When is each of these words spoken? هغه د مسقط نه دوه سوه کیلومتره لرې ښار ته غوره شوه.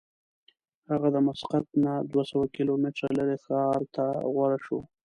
هغه 0.91 1.07
د 1.15 1.17
مسقط 1.27 1.65
نه 1.85 1.93
دوه 2.11 2.23
سوه 2.31 2.45
کیلومتره 2.55 3.09
لرې 3.19 3.37
ښار 3.45 3.81
ته 3.95 4.05
غوره 4.33 4.59
شوه. 4.65 4.81